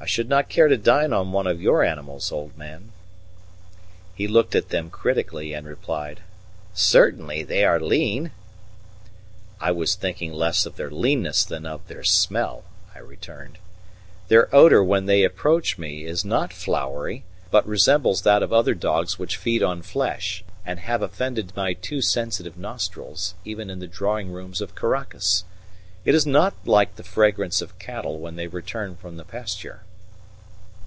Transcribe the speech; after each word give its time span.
I 0.00 0.06
should 0.06 0.28
not 0.28 0.50
care 0.50 0.68
to 0.68 0.76
dine 0.76 1.14
on 1.14 1.32
one 1.32 1.46
of 1.46 1.62
your 1.62 1.82
animals, 1.82 2.30
old 2.30 2.58
man." 2.58 2.92
He 4.14 4.28
looked 4.28 4.54
at 4.54 4.68
them 4.68 4.90
critically 4.90 5.54
and 5.54 5.66
replied: 5.66 6.20
"Certainly 6.74 7.44
they 7.44 7.64
are 7.64 7.80
lean." 7.80 8.30
"I 9.62 9.70
was 9.70 9.94
thinking 9.94 10.34
less 10.34 10.66
of 10.66 10.76
their 10.76 10.90
leanness 10.90 11.42
than 11.46 11.64
of 11.64 11.88
their 11.88 12.04
smell," 12.04 12.64
I 12.94 12.98
returned. 12.98 13.56
"Their 14.28 14.54
odour 14.54 14.84
when 14.84 15.06
they 15.06 15.24
approach 15.24 15.78
me 15.78 16.04
is 16.04 16.22
not 16.22 16.52
flowery, 16.52 17.24
but 17.50 17.66
resembles 17.66 18.20
that 18.24 18.42
of 18.42 18.52
other 18.52 18.74
dogs 18.74 19.18
which 19.18 19.38
feed 19.38 19.62
on 19.62 19.80
flesh, 19.80 20.44
and 20.66 20.80
have 20.80 21.00
offended 21.00 21.54
my 21.56 21.72
too 21.72 22.02
sensitive 22.02 22.58
nostrils 22.58 23.32
even 23.46 23.70
in 23.70 23.78
the 23.78 23.86
drawing 23.86 24.30
rooms 24.30 24.60
of 24.60 24.74
Caracas. 24.74 25.44
It 26.04 26.14
is 26.14 26.26
not 26.26 26.52
like 26.66 26.96
the 26.96 27.02
fragrance 27.02 27.62
of 27.62 27.78
cattle 27.78 28.18
when 28.18 28.36
they 28.36 28.48
return 28.48 28.96
from 28.96 29.16
the 29.16 29.24
pasture." 29.24 29.80